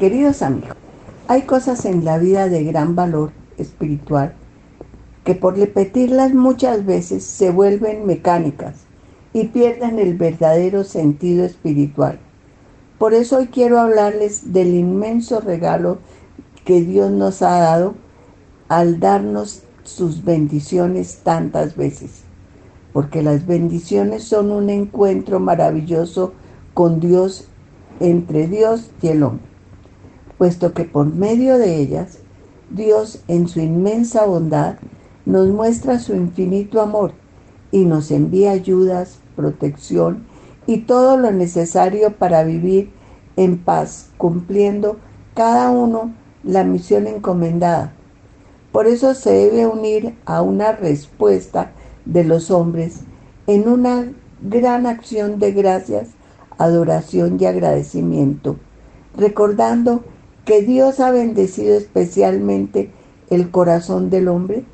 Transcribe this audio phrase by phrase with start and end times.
[0.00, 0.78] Queridos amigos,
[1.28, 4.32] hay cosas en la vida de gran valor espiritual
[5.24, 8.76] que por repetirlas muchas veces se vuelven mecánicas
[9.34, 12.18] y pierden el verdadero sentido espiritual.
[12.96, 15.98] Por eso hoy quiero hablarles del inmenso regalo
[16.64, 17.94] que Dios nos ha dado
[18.68, 22.22] al darnos sus bendiciones tantas veces.
[22.94, 26.32] Porque las bendiciones son un encuentro maravilloso
[26.72, 27.48] con Dios,
[28.00, 29.49] entre Dios y el hombre.
[30.40, 32.20] Puesto que por medio de ellas,
[32.70, 34.76] Dios en su inmensa bondad
[35.26, 37.12] nos muestra su infinito amor
[37.70, 40.24] y nos envía ayudas, protección
[40.66, 42.90] y todo lo necesario para vivir
[43.36, 44.96] en paz, cumpliendo
[45.34, 47.92] cada uno la misión encomendada.
[48.72, 51.72] Por eso se debe unir a una respuesta
[52.06, 53.00] de los hombres
[53.46, 56.08] en una gran acción de gracias,
[56.56, 58.56] adoración y agradecimiento,
[59.18, 60.02] recordando
[60.50, 62.90] que Dios ha bendecido especialmente
[63.30, 64.64] el corazón del hombre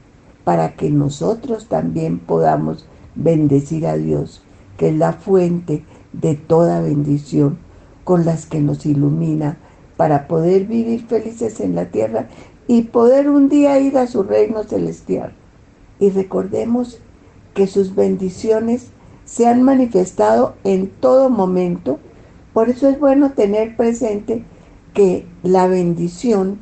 [0.42, 4.42] para que nosotros también podamos bendecir a Dios,
[4.78, 7.58] que es la fuente de toda bendición
[8.04, 9.58] con las que nos ilumina
[9.98, 12.28] para poder vivir felices en la tierra
[12.66, 15.34] y poder un día ir a su reino celestial.
[16.00, 17.00] Y recordemos
[17.52, 18.92] que sus bendiciones
[19.26, 21.98] se han manifestado en todo momento,
[22.54, 24.42] por eso es bueno tener presente
[24.96, 26.58] que la bendición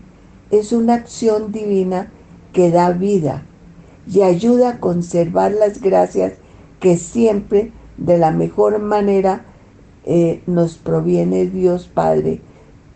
[0.50, 2.10] es una acción divina
[2.52, 3.46] que da vida,
[4.12, 6.32] y ayuda a conservar las gracias
[6.80, 9.44] que siempre de la mejor manera
[10.04, 12.40] eh, nos proviene Dios Padre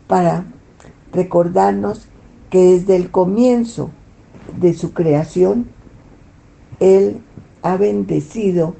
[0.08, 0.44] para
[1.12, 2.08] recordarnos
[2.50, 3.90] que desde el comienzo
[4.60, 5.68] de su creación,
[6.80, 7.20] Él
[7.62, 8.74] ha bendecido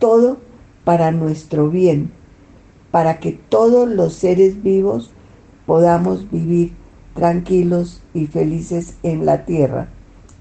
[0.00, 0.38] todo
[0.82, 2.10] para nuestro bien,
[2.90, 5.13] para que todos los seres vivos
[5.66, 6.72] podamos vivir
[7.14, 9.88] tranquilos y felices en la tierra.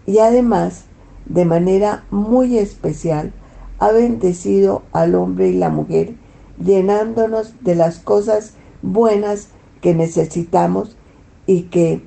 [0.05, 0.85] Y además,
[1.25, 3.31] de manera muy especial,
[3.79, 6.15] ha bendecido al hombre y la mujer,
[6.63, 9.49] llenándonos de las cosas buenas
[9.81, 10.97] que necesitamos
[11.45, 12.01] y que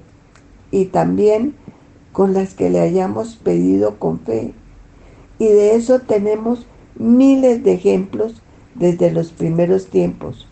[0.70, 1.54] y también
[2.12, 4.54] con las que le hayamos pedido con fe.
[5.38, 6.66] Y de eso tenemos
[6.98, 8.42] miles de ejemplos
[8.74, 10.48] desde los primeros tiempos.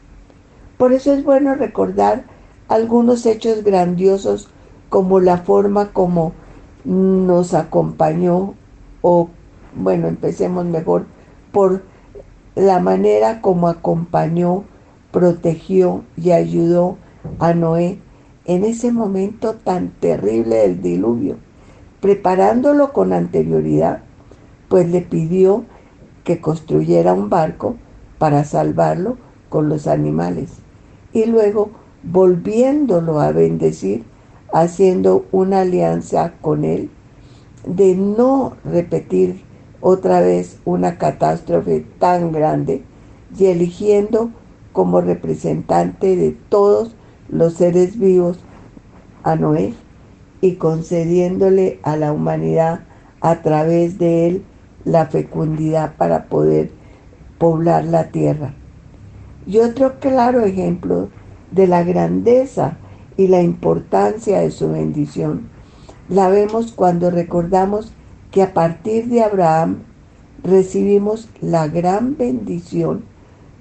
[0.77, 2.25] Por eso es bueno recordar
[2.69, 4.49] algunos hechos grandiosos
[4.89, 6.33] como la forma como
[6.85, 8.55] nos acompañó
[9.03, 9.29] o
[9.77, 11.07] bueno, empecemos mejor
[11.53, 11.83] por
[12.55, 14.65] la manera como acompañó,
[15.11, 16.97] protegió y ayudó
[17.39, 17.99] a Noé
[18.45, 21.37] en ese momento tan terrible del diluvio,
[22.01, 24.03] preparándolo con anterioridad,
[24.69, 25.65] pues le pidió
[26.23, 27.77] que construyera un barco
[28.19, 29.17] para salvarlo
[29.49, 30.51] con los animales
[31.13, 31.71] y luego
[32.05, 34.05] volviéndolo a bendecir
[34.53, 36.91] haciendo una alianza con él
[37.67, 39.43] de no repetir
[39.81, 42.83] otra vez una catástrofe tan grande
[43.39, 44.31] y eligiendo
[44.73, 46.95] como representante de todos
[47.29, 48.39] los seres vivos
[49.23, 49.75] a Noé
[50.41, 52.81] y concediéndole a la humanidad
[53.21, 54.45] a través de él
[54.85, 56.71] la fecundidad para poder
[57.39, 58.55] poblar la tierra.
[59.47, 61.09] Y otro claro ejemplo
[61.55, 62.79] de la grandeza
[63.17, 65.55] y la importancia de su bendición
[66.09, 67.93] la vemos cuando recordamos
[68.31, 69.85] que a partir de Abraham
[70.43, 73.05] recibimos la gran bendición,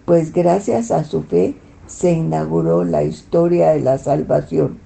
[0.05, 1.55] pues gracias a su fe
[1.85, 4.79] se inauguró la historia de la salvación.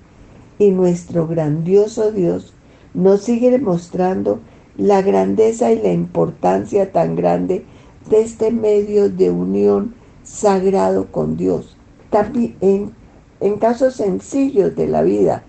[0.59, 2.54] Y nuestro grandioso Dios
[2.94, 4.39] nos sigue demostrando
[4.77, 7.65] la grandeza y la importancia tan grande
[8.09, 11.75] de este medio de unión sagrado con Dios.
[12.12, 12.94] También
[13.39, 15.44] en, casos sencillos de la vida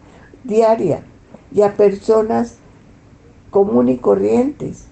[0.45, 1.03] diaria
[1.53, 2.57] y a personas
[3.51, 4.87] comunes y corrientes,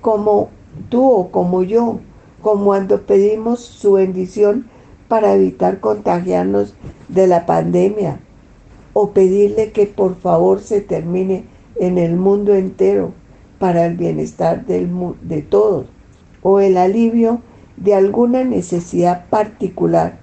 [0.00, 0.50] como
[0.88, 2.00] tú o como yo,
[2.40, 4.66] como cuando pedimos su bendición
[5.08, 6.74] para evitar contagiarnos
[7.08, 8.20] de la pandemia,
[8.94, 11.44] o pedirle que por favor se termine
[11.76, 13.12] en el mundo entero
[13.58, 15.86] para el bienestar de todos,
[16.42, 17.40] o el alivio
[17.76, 20.18] de alguna necesidad particular.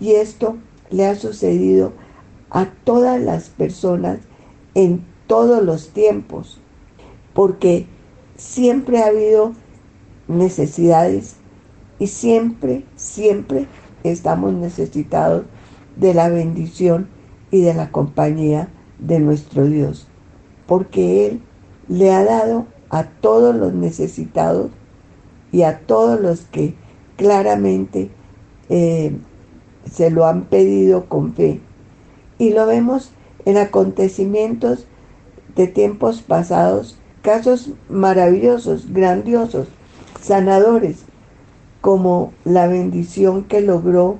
[0.00, 0.56] Y esto
[0.90, 1.92] le ha sucedido
[2.50, 4.18] a todas las personas
[4.74, 6.60] en todos los tiempos,
[7.34, 7.86] porque
[8.36, 9.52] siempre ha habido
[10.28, 11.36] necesidades
[11.98, 13.66] y siempre, siempre
[14.02, 15.44] estamos necesitados
[15.96, 17.08] de la bendición
[17.50, 20.08] y de la compañía de nuestro Dios,
[20.66, 21.42] porque Él
[21.88, 24.70] le ha dado a todos los necesitados
[25.52, 26.74] y a todos los que
[27.16, 28.10] claramente
[28.68, 29.16] eh,
[29.84, 31.60] se lo han pedido con fe
[32.38, 33.12] Y lo vemos
[33.44, 34.86] en acontecimientos
[35.56, 39.68] de tiempos pasados, casos maravillosos, grandiosos,
[40.20, 41.04] sanadores,
[41.80, 44.18] como la bendición que logró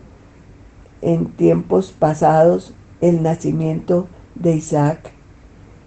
[1.03, 5.13] en tiempos pasados el nacimiento de Isaac,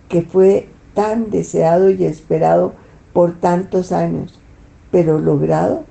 [0.09, 2.73] que fue tan deseado y esperado
[3.13, 4.39] por tantos años,
[4.91, 5.83] pero logrado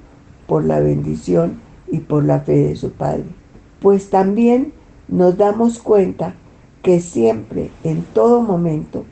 [0.46, 3.41] por la bendición y por la fe de su Padre.
[3.82, 4.72] Pues también
[5.08, 6.36] nos damos cuenta
[6.82, 9.04] que siempre, en todo momento,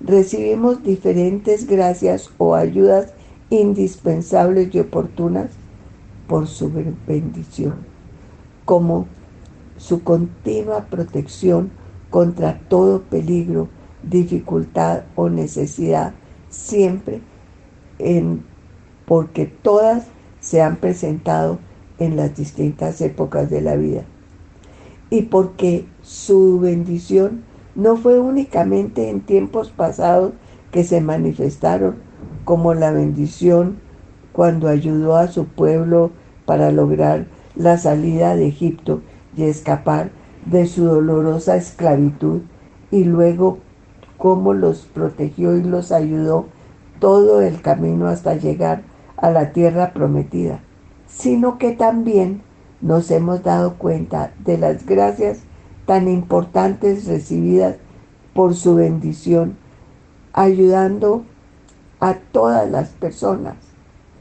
[0.00, 3.12] recibimos diferentes gracias o ayudas
[3.50, 5.50] indispensables y oportunas
[6.26, 6.72] por su
[7.06, 7.74] bendición,
[8.64, 9.06] como
[9.76, 11.70] su continua protección
[12.08, 13.68] contra todo peligro,
[14.02, 16.14] dificultad o necesidad,
[16.48, 17.20] siempre
[19.04, 20.06] porque todas
[20.40, 21.58] se han presentado
[21.98, 24.04] en las distintas épocas de la vida.
[25.14, 27.44] Y porque su bendición
[27.76, 30.32] no fue únicamente en tiempos pasados
[30.72, 31.98] que se manifestaron
[32.44, 33.76] como la bendición
[34.32, 36.10] cuando ayudó a su pueblo
[36.46, 39.02] para lograr la salida de Egipto
[39.36, 40.10] y escapar
[40.46, 42.40] de su dolorosa esclavitud
[42.90, 43.58] y luego
[44.18, 46.46] cómo los protegió y los ayudó
[46.98, 48.82] todo el camino hasta llegar
[49.16, 50.58] a la tierra prometida,
[51.06, 52.42] sino que también
[52.84, 55.38] nos hemos dado cuenta de las gracias
[55.86, 57.76] tan importantes recibidas
[58.34, 59.56] por su bendición,
[60.34, 61.24] ayudando
[61.98, 63.56] a todas las personas,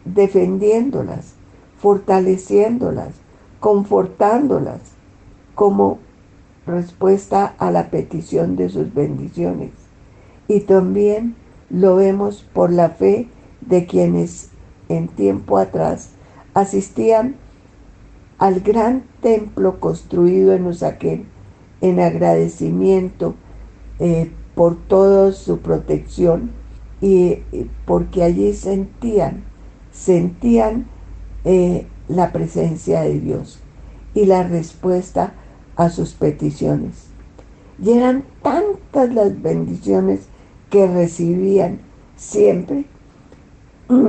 [0.05, 1.33] defendiéndolas,
[1.77, 3.09] fortaleciéndolas,
[3.59, 4.79] confortándolas,
[5.55, 5.99] como
[6.65, 9.71] respuesta a la petición de sus bendiciones.
[10.47, 11.35] Y también
[11.69, 13.27] lo vemos por la fe
[13.59, 14.51] de quienes
[14.87, 16.11] en tiempo atrás
[16.53, 17.42] asistían
[18.43, 21.27] al gran templo construido en Usaquén
[21.79, 23.35] en agradecimiento
[23.99, 26.51] eh, por toda su protección
[26.99, 27.37] y,
[27.85, 29.45] porque allí sentían,
[29.93, 30.87] sentían
[31.45, 33.59] eh, la presencia de Dios
[34.13, 35.35] y la respuesta
[35.77, 37.05] a sus peticiones.
[37.81, 40.27] Y eran tantas las bendiciones
[40.69, 41.79] que recibían
[42.17, 42.83] siempre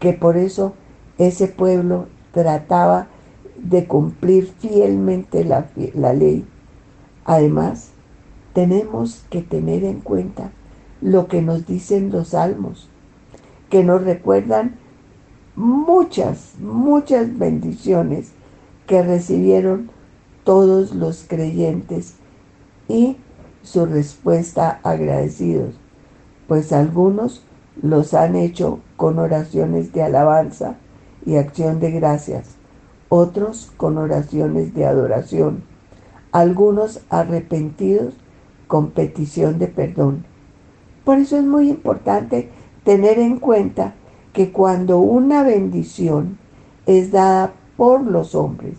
[0.00, 0.74] que por eso
[1.18, 3.08] ese pueblo trataba
[3.56, 6.44] de cumplir fielmente la, la, ley.
[7.24, 7.90] Además,
[8.52, 10.50] tenemos que tener en cuenta
[11.00, 12.88] lo que nos dicen los salmos,
[13.70, 14.76] que nos recuerdan
[15.54, 18.32] muchas, muchas bendiciones
[18.86, 19.90] que recibieron
[20.44, 22.14] todos los creyentes
[22.88, 23.16] y
[23.62, 25.76] su respuesta agradecidos,
[26.48, 27.44] pues algunos
[27.80, 30.76] los han hecho con oraciones de alabanza
[31.24, 32.56] y acción de gracias,
[33.08, 35.64] otros con oraciones de adoración,
[36.32, 38.14] algunos arrepentidos
[38.66, 40.24] con petición de perdón.
[41.04, 42.50] Por eso es muy importante
[42.84, 43.94] tener en cuenta
[44.32, 46.38] que cuando una bendición
[46.86, 48.78] es dada por los hombres,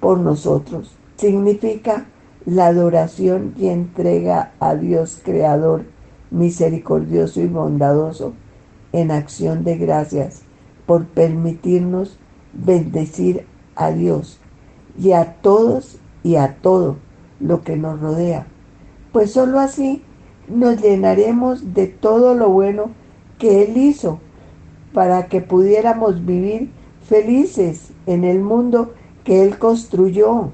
[0.00, 0.96] por nosotros.
[1.16, 2.06] Significa
[2.46, 5.84] la adoración y entrega a Dios Creador,
[6.30, 8.32] misericordioso y bondadoso,
[8.92, 10.47] en acción de gracias
[10.88, 12.18] por permitirnos
[12.54, 13.44] bendecir
[13.76, 14.40] a Dios
[14.98, 16.96] y a todos y a todo
[17.40, 18.46] lo que nos rodea.
[19.12, 20.02] Pues sólo así
[20.48, 22.86] nos llenaremos de todo lo bueno
[23.38, 24.18] que Él hizo
[24.94, 26.70] para que pudiéramos vivir
[27.02, 30.52] felices en el mundo que Él construyó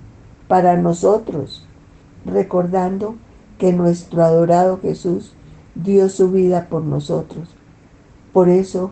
[0.49, 1.65] para nosotros,
[2.27, 3.15] recordando
[3.57, 5.33] que nuestro adorado Jesús
[5.77, 7.55] dio su vida por nosotros.
[8.33, 8.91] Por eso,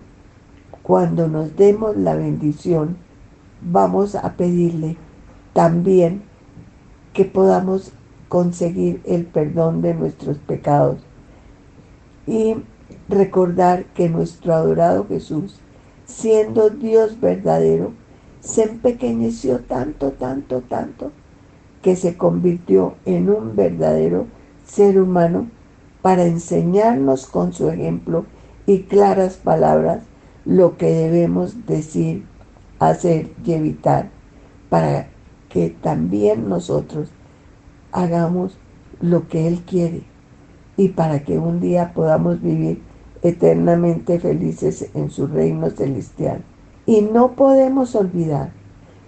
[0.82, 2.96] cuando nos demos la bendición,
[3.60, 4.96] vamos a pedirle
[5.52, 6.22] también
[7.12, 7.92] que podamos
[8.28, 10.98] conseguir el perdón de nuestros pecados
[12.26, 12.56] y
[13.08, 15.60] recordar que nuestro adorado Jesús,
[16.06, 17.92] siendo Dios verdadero,
[18.40, 21.12] se empequeñeció tanto, tanto, tanto,
[21.82, 24.26] que se convirtió en un verdadero
[24.64, 25.48] ser humano
[26.00, 28.24] para enseñarnos con su ejemplo
[28.66, 30.02] y claras palabras
[30.44, 32.24] lo que debemos decir,
[32.78, 34.10] hacer y evitar,
[34.68, 35.08] para
[35.48, 37.10] que también nosotros
[37.92, 38.56] hagamos
[39.00, 40.02] lo que Él quiere
[40.76, 42.82] y para que un día podamos vivir
[43.22, 46.42] eternamente felices en su reino celestial.
[46.86, 48.50] Y no podemos olvidar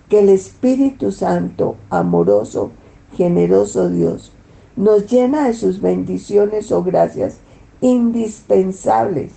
[0.09, 2.71] que el Espíritu Santo, amoroso,
[3.17, 4.33] generoso Dios,
[4.77, 7.39] nos llena de sus bendiciones o gracias
[7.81, 9.33] indispensables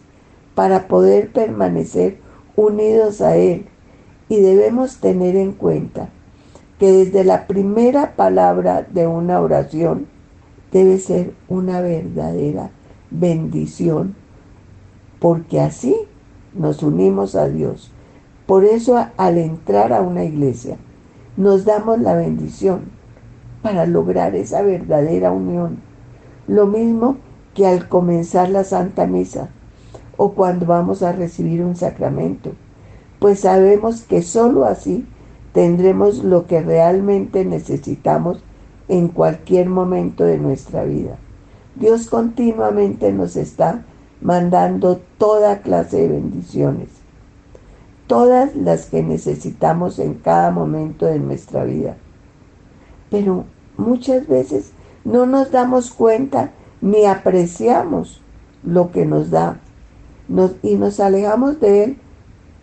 [0.58, 2.18] para poder permanecer
[2.56, 3.68] unidos a Él.
[4.28, 6.10] Y debemos tener en cuenta
[6.80, 10.08] que desde la primera palabra de una oración
[10.72, 12.72] debe ser una verdadera
[13.12, 14.16] bendición,
[15.20, 15.96] porque así
[16.56, 17.92] nos unimos a Dios.
[18.48, 20.78] Por eso al entrar a una iglesia
[21.38, 22.86] nos damos la bendición
[23.62, 25.78] para lograr esa verdadera unión.
[26.48, 27.18] Lo mismo
[27.54, 29.52] que al comenzar la Santa Misa
[30.18, 32.52] o cuando vamos a recibir un sacramento,
[33.20, 35.06] pues sabemos que sólo así
[35.54, 38.44] tendremos lo que realmente necesitamos
[38.88, 41.18] en cualquier momento de nuestra vida.
[41.76, 43.86] Dios continuamente nos está
[44.22, 46.90] mandando toda clase de bendiciones,
[48.08, 51.98] todas las que necesitamos en cada momento de nuestra vida.
[53.12, 53.46] Pero
[53.78, 54.72] muchas veces
[55.06, 58.22] no nos damos cuenta ni apreciamos
[58.64, 59.60] lo que nos da
[60.62, 61.98] y nos alejamos de Él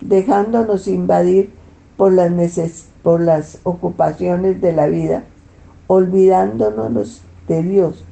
[0.00, 1.50] dejándonos invadir
[1.96, 5.24] por las, por las ocupaciones de la vida,
[5.86, 8.04] olvidándonos de Dios.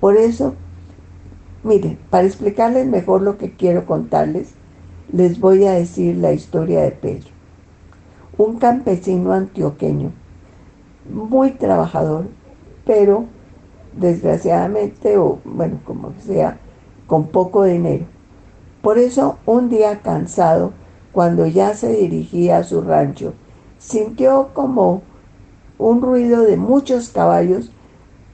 [0.00, 0.54] Por eso,
[1.64, 4.54] miren, para explicarles mejor lo que quiero contarles,
[5.12, 7.28] les voy a decir la historia de Pedro,
[8.38, 10.12] un campesino antioqueño,
[11.10, 12.26] muy trabajador,
[12.84, 13.24] pero
[13.96, 16.58] desgraciadamente, o bueno, como sea,
[17.06, 18.04] con poco dinero.
[18.86, 20.72] Por eso, un día cansado,
[21.10, 23.34] cuando ya se dirigía a su rancho,
[23.78, 25.02] sintió como
[25.76, 27.72] un ruido de muchos caballos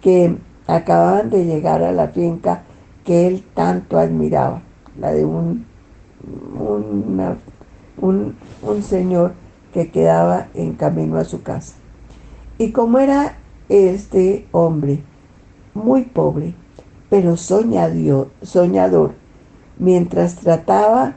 [0.03, 2.65] que acababan de llegar a la finca
[3.03, 4.61] que él tanto admiraba,
[5.01, 5.65] la de un,
[7.97, 9.33] un, un señor
[9.73, 11.77] que quedaba en camino a su casa.
[12.59, 13.39] Y como era
[13.71, 15.03] este hombre
[15.73, 16.53] muy pobre,
[17.09, 19.22] pero soñador,
[19.83, 21.17] mientras trataba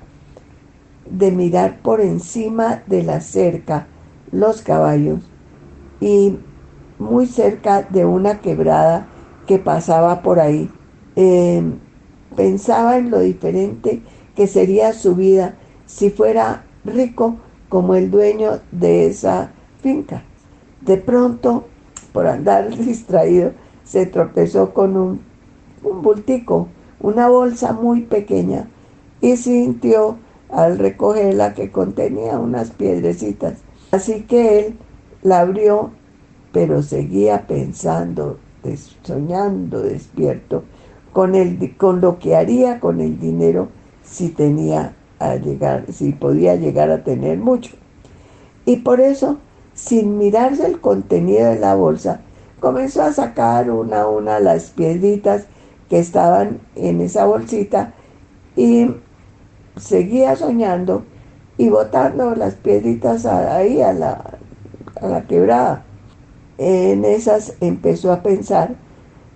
[1.07, 3.85] de mirar por encima de la cerca
[4.31, 5.19] los caballos
[6.01, 6.39] y
[6.97, 9.05] muy cerca de una quebrada
[9.45, 10.71] que pasaba por ahí.
[11.15, 11.61] Eh,
[12.35, 14.01] pensaba en lo diferente
[14.35, 15.53] que sería su vida
[15.85, 17.35] si fuera rico
[17.69, 19.51] como el dueño de esa
[19.83, 20.23] finca.
[20.81, 21.65] De pronto,
[22.11, 23.51] por andar distraído,
[23.83, 25.21] se tropezó con un,
[25.83, 26.67] un bultico,
[26.99, 28.67] una bolsa muy pequeña,
[29.21, 30.17] y sintió
[30.49, 33.59] al recogerla que contenía unas piedrecitas.
[33.91, 34.75] Así que él
[35.23, 35.91] la abrió,
[36.51, 38.37] pero seguía pensando,
[39.03, 40.63] soñando despierto,
[41.13, 43.69] con, el, con lo que haría con el dinero
[44.03, 47.75] si tenía a llegar, si podía llegar a tener mucho.
[48.65, 49.37] Y por eso,
[49.73, 52.21] sin mirarse el contenido de la bolsa,
[52.59, 55.45] comenzó a sacar una a una las piedritas
[55.89, 57.93] que estaban en esa bolsita
[58.55, 58.87] y
[59.77, 61.03] seguía soñando
[61.57, 64.37] y botando las piedritas ahí a la,
[65.01, 65.83] a la quebrada.
[66.57, 68.75] En esas empezó a pensar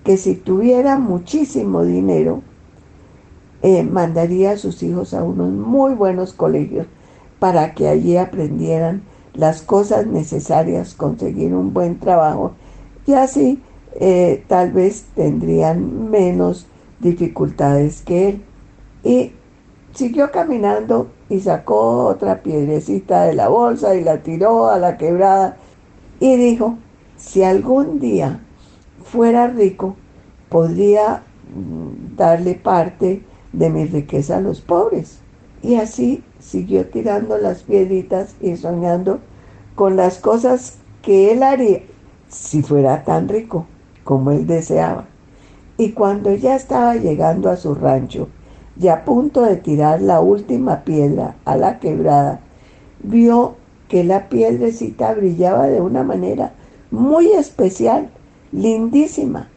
[0.04, 2.42] que si tuviera muchísimo dinero,
[3.62, 6.88] eh, mandaría a sus hijos a unos muy buenos colegios
[7.40, 9.04] para que allí aprendieran
[9.34, 12.54] las cosas necesarias, conseguir un buen trabajo
[13.06, 13.62] y así
[13.96, 16.68] eh, tal vez tendrían menos
[17.00, 18.42] dificultades que él.
[19.04, 19.32] Y
[19.94, 25.58] Siguió caminando y sacó otra piedrecita de la bolsa y la tiró a la quebrada
[26.20, 26.78] y dijo,
[27.18, 28.40] si algún día
[29.04, 29.96] fuera rico,
[30.50, 35.20] podría mm, darle parte de mi riqueza a los pobres.
[35.64, 39.20] Y así siguió tirando las piedritas y soñando
[39.76, 41.82] con las cosas que él haría
[42.30, 43.66] si fuera tan rico
[44.10, 45.06] como él deseaba.
[45.78, 48.28] Y cuando ya estaba llegando a su rancho,
[48.82, 52.40] y a punto de tirar la última piedra a la quebrada,
[53.04, 56.54] vio que la piedrecita brillaba de una manera
[56.90, 58.10] muy especial,
[58.52, 59.48] lindísima.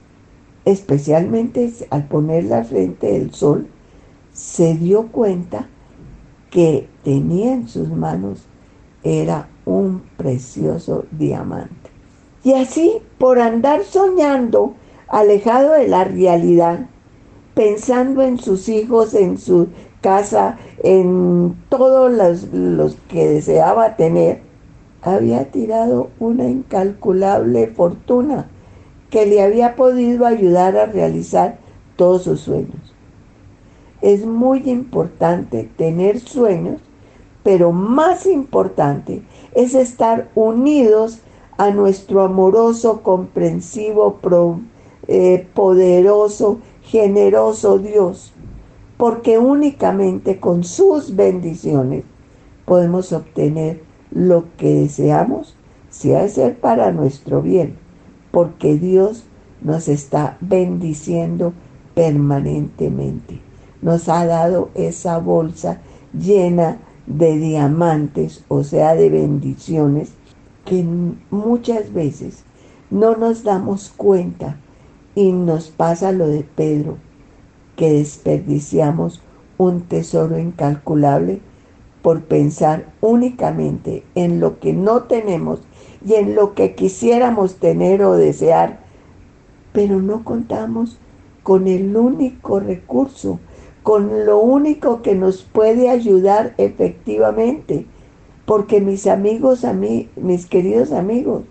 [0.67, 3.69] Especialmente al ponerla frente del sol,
[4.35, 5.67] se dio cuenta
[6.51, 8.45] que tenía en sus manos
[9.03, 11.92] era un precioso diamante.
[12.45, 14.75] Y así, por andar soñando,
[15.09, 16.87] alejado de la realidad,
[17.55, 19.69] pensando en sus hijos, en su
[20.01, 22.11] casa, en todos
[22.53, 24.43] los, que deseaba tener,
[25.03, 28.49] había tirado una incalculable fortuna
[29.11, 31.59] que le había podido ayudar a realizar
[31.97, 32.95] todos sus sueños.
[34.01, 36.81] Es muy importante tener sueños,
[37.45, 39.23] pero más importante
[39.55, 41.21] es estar unidos
[41.59, 44.19] a nuestro amoroso, comprensivo,
[45.09, 48.33] eh, poderoso generoso Dios,
[48.97, 52.05] porque únicamente con sus bendiciones
[52.65, 55.57] podemos obtener lo que deseamos
[55.91, 57.77] si ha de ser para nuestro bien,
[58.31, 59.25] porque Dios
[59.61, 61.53] nos está bendiciendo
[61.95, 63.41] permanentemente.
[63.81, 65.81] Nos ha dado esa bolsa
[66.13, 70.13] llena de diamantes, o sea, de bendiciones,
[70.65, 70.85] que
[71.31, 72.45] muchas veces
[72.91, 74.57] no nos damos cuenta
[75.15, 76.99] y nos pasa lo de Pedro,
[77.77, 79.23] que desperdiciamos
[79.59, 81.41] un tesoro incalculable
[82.03, 85.61] por pensar únicamente en lo que no tenemos
[86.05, 88.81] y en lo que quisiéramos tener o desear,
[89.73, 90.99] pero no contamos
[91.43, 93.39] con el único recurso,
[93.83, 97.87] con lo único que nos puede ayudar efectivamente.
[98.47, 101.45] Porque mis amigos, a mí, mis queridos amigos,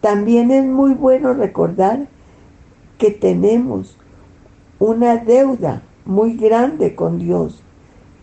[0.00, 2.08] también es muy bueno recordar
[2.98, 3.96] que tenemos
[4.78, 7.62] una deuda muy grande con Dios,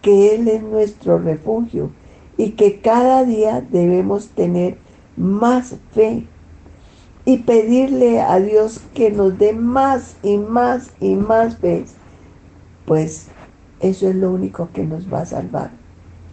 [0.01, 1.91] que Él es nuestro refugio
[2.37, 4.77] y que cada día debemos tener
[5.15, 6.25] más fe
[7.25, 11.85] y pedirle a Dios que nos dé más y más y más fe,
[12.85, 13.27] pues
[13.79, 15.71] eso es lo único que nos va a salvar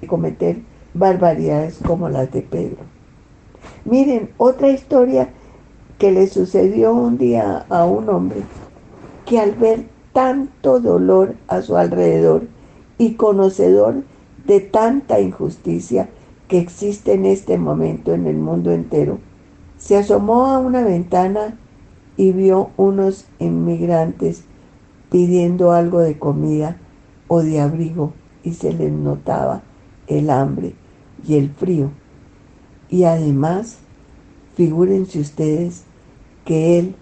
[0.00, 0.58] de cometer
[0.94, 2.78] barbaridades como las de Pedro.
[3.84, 5.30] Miren, otra historia
[5.98, 8.42] que le sucedió un día a un hombre
[9.26, 12.46] que al ver tanto dolor a su alrededor
[12.98, 14.04] y conocedor
[14.46, 16.08] de tanta injusticia
[16.48, 19.18] que existe en este momento en el mundo entero,
[19.76, 21.58] se asomó a una ventana
[22.16, 24.44] y vio unos inmigrantes
[25.10, 26.76] pidiendo algo de comida
[27.28, 28.12] o de abrigo
[28.44, 29.62] y se les notaba
[30.06, 30.74] el hambre
[31.26, 31.90] y el frío.
[32.88, 33.78] Y además,
[34.54, 35.84] figúrense ustedes
[36.44, 36.94] que él,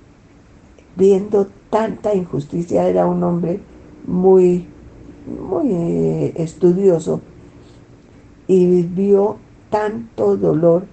[0.96, 3.60] viendo tanta injusticia, era un hombre
[4.06, 4.66] muy,
[5.26, 7.20] muy eh, estudioso
[8.46, 9.36] y vio
[9.70, 10.86] tanto dolor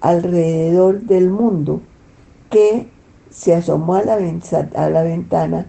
[0.00, 1.80] alrededor del mundo
[2.50, 2.88] que
[3.30, 4.18] se asomó a la,
[4.74, 5.66] a la ventana,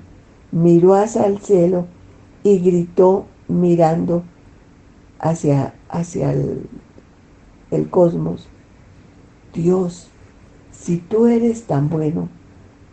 [0.52, 1.86] miró hacia el cielo
[2.43, 4.24] y gritó mirando
[5.19, 6.67] hacia, hacia el,
[7.72, 8.48] el cosmos,
[9.54, 10.10] Dios,
[10.72, 12.30] si tú eres tan bueno,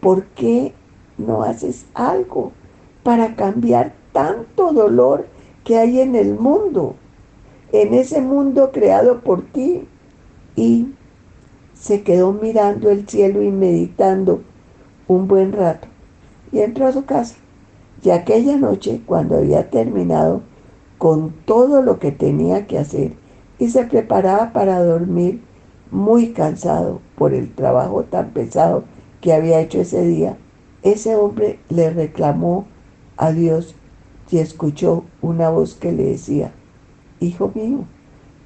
[0.00, 0.72] ¿por qué
[1.16, 2.52] no haces algo
[3.02, 5.26] para cambiar tanto dolor
[5.64, 6.94] que hay en el mundo,
[7.72, 9.86] en ese mundo creado por ti?
[10.56, 10.88] Y
[11.74, 14.42] se quedó mirando el cielo y meditando
[15.06, 15.88] un buen rato
[16.52, 17.36] y entró a su casa.
[18.02, 20.42] Y aquella noche, cuando había terminado
[20.98, 23.12] con todo lo que tenía que hacer
[23.58, 25.40] y se preparaba para dormir,
[25.90, 28.84] muy cansado por el trabajo tan pesado
[29.20, 30.36] que había hecho ese día,
[30.82, 32.66] ese hombre le reclamó
[33.16, 33.74] a Dios
[34.30, 36.52] y escuchó una voz que le decía,
[37.20, 37.84] Hijo mío,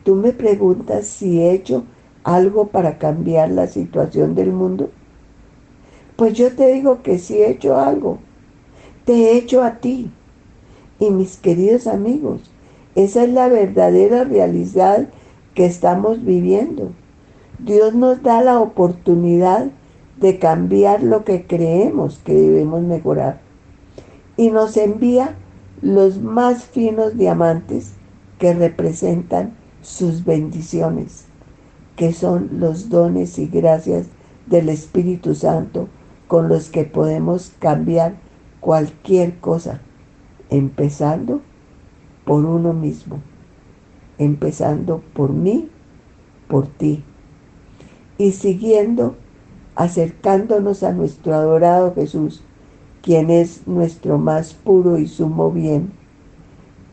[0.04, 1.84] tú me preguntas si he hecho
[2.24, 4.90] algo para cambiar la situación del mundo.
[6.16, 8.18] Pues yo te digo que sí he hecho algo.
[9.04, 10.10] Te he hecho a ti.
[10.98, 12.51] Y mis queridos amigos,
[12.94, 15.08] esa es la verdadera realidad
[15.54, 16.92] que estamos viviendo.
[17.58, 19.68] Dios nos da la oportunidad
[20.20, 23.40] de cambiar lo que creemos que debemos mejorar.
[24.36, 25.36] Y nos envía
[25.80, 27.92] los más finos diamantes
[28.38, 31.26] que representan sus bendiciones,
[31.96, 34.06] que son los dones y gracias
[34.46, 35.88] del Espíritu Santo
[36.28, 38.14] con los que podemos cambiar
[38.60, 39.80] cualquier cosa,
[40.50, 41.40] empezando
[42.24, 43.20] por uno mismo,
[44.18, 45.68] empezando por mí,
[46.48, 47.04] por ti
[48.18, 49.16] y siguiendo,
[49.74, 52.44] acercándonos a nuestro adorado Jesús,
[53.02, 55.92] quien es nuestro más puro y sumo bien.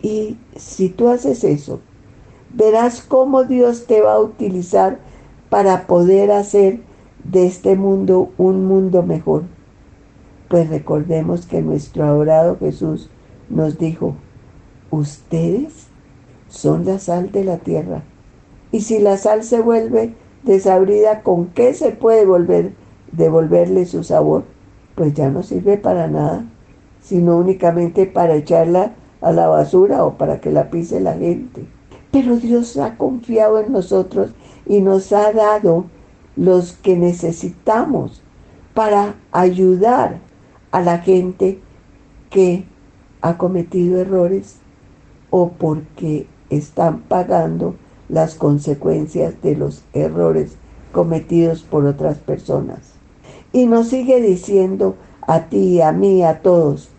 [0.02, 1.82] Y si tú haces eso,
[2.54, 5.00] verás cómo Dios te va a utilizar
[5.50, 6.82] para poder hacer
[7.24, 9.44] de este mundo un mundo mejor.
[10.48, 13.10] Pues recordemos que nuestro adorado Jesús
[13.50, 14.16] nos dijo,
[14.92, 15.88] ustedes
[16.48, 18.04] son la sal de la tierra.
[18.72, 22.74] Y si la sal se vuelve desabrida, ¿con qué se puede volver,
[23.12, 24.44] devolverle su sabor?
[24.96, 26.46] Pues ya no sirve para nada,
[27.02, 31.66] sino únicamente para echarla a la basura o para que la pise la gente.
[32.12, 34.32] Pero Dios ha confiado en nosotros
[34.66, 35.86] y nos ha dado
[36.36, 38.24] los que necesitamos
[38.74, 40.20] para ayudar
[40.72, 41.60] a la gente
[42.30, 42.66] que
[43.22, 44.60] ha cometido errores
[45.30, 47.76] o porque están pagando
[48.08, 50.56] las consecuencias de los errores
[50.92, 52.94] cometidos por otras personas.
[53.52, 56.90] Y nos sigue diciendo a ti, a mí, a todos,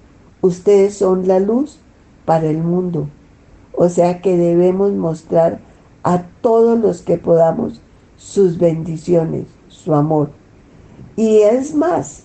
[0.40, 1.78] ustedes son la luz
[2.24, 3.08] para el mundo.
[3.72, 5.60] O sea que debemos mostrar
[6.02, 7.80] a todos los que podamos
[8.16, 10.30] sus bendiciones, su amor.
[11.16, 12.24] Y es más,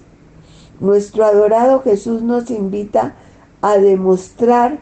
[0.80, 3.16] nuestro adorado Jesús nos invita
[3.62, 4.80] a demostrar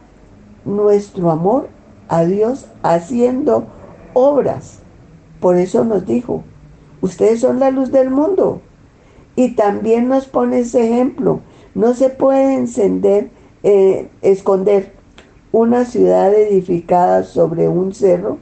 [0.65, 1.69] nuestro amor
[2.07, 3.65] a Dios haciendo
[4.13, 4.79] obras.
[5.39, 6.43] Por eso nos dijo,
[7.01, 8.61] ustedes son la luz del mundo.
[9.35, 11.41] Y también nos pone ese ejemplo.
[11.75, 13.31] No se puede encender,
[13.63, 14.93] eh, esconder
[15.51, 18.37] una ciudad edificada sobre un cerro,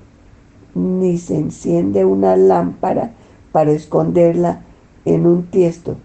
[0.73, 3.13] ni se enciende una lámpara
[3.51, 4.63] para esconderla
[5.05, 5.97] en un tiesto,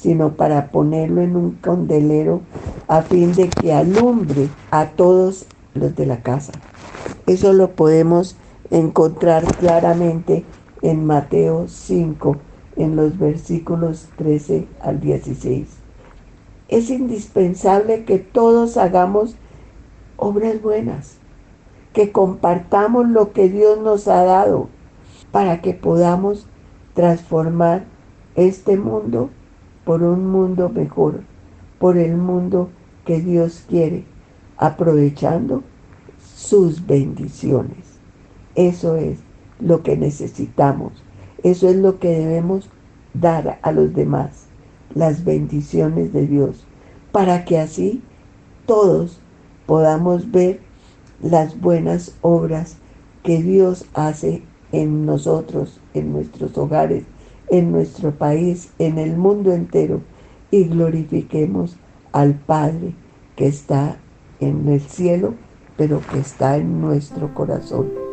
[0.00, 2.40] sino para ponerlo en un candelero
[2.86, 6.52] a fin de que alumbre a todos los de la casa.
[7.26, 8.36] Eso lo podemos
[8.70, 10.44] encontrar claramente
[10.82, 12.36] en Mateo 5,
[12.76, 15.68] en los versículos 13 al 16.
[16.68, 19.34] Es indispensable que todos hagamos
[20.16, 21.16] obras buenas,
[21.92, 24.68] que compartamos lo que Dios nos ha dado
[25.32, 26.46] para que podamos
[26.94, 27.84] transformar
[28.36, 29.30] este mundo
[29.88, 31.22] por un mundo mejor,
[31.78, 32.68] por el mundo
[33.06, 34.04] que Dios quiere,
[34.58, 35.62] aprovechando
[36.22, 37.98] sus bendiciones.
[38.54, 39.20] Eso es
[39.58, 40.92] lo que necesitamos,
[41.42, 42.68] eso es lo que debemos
[43.14, 44.44] dar a los demás,
[44.94, 46.66] las bendiciones de Dios,
[47.10, 48.02] para que así
[48.66, 49.22] todos
[49.64, 50.60] podamos ver
[51.22, 52.76] las buenas obras
[53.22, 57.04] que Dios hace en nosotros, en nuestros hogares,
[57.50, 60.00] en nuestro país, en el mundo entero,
[60.50, 61.76] y glorifiquemos
[62.12, 62.94] al Padre
[63.36, 63.98] que está
[64.40, 65.34] en el cielo,
[65.76, 68.07] pero que está en nuestro corazón.